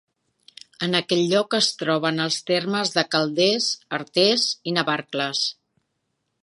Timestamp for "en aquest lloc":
0.85-1.57